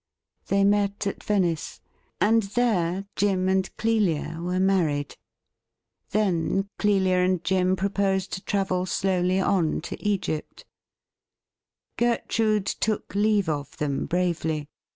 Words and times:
They 0.47 0.63
met 0.63 1.05
at 1.05 1.23
Venice, 1.23 1.79
and 2.19 2.41
there 2.41 3.05
Jim 3.15 3.47
and 3.47 3.69
Clelia 3.77 4.41
were 4.41 4.59
married. 4.59 5.15
ITien 6.11 6.69
Clelia 6.79 7.17
and 7.23 7.43
Jim 7.43 7.75
proposed 7.75 8.33
to 8.33 8.43
travel 8.43 8.87
slowly 8.87 9.39
on 9.39 9.79
to 9.81 9.95
318 9.95 9.95
THE 9.95 9.95
RIDDLE 9.95 10.07
RING 10.07 10.13
Egypt. 10.15 10.65
Gertrude 11.97 12.65
took 12.65 13.13
leave 13.13 13.47
of 13.47 13.77
them 13.77 14.07
bravely. 14.07 14.67